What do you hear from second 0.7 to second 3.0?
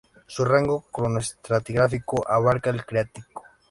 cronoestratigráfico abarca el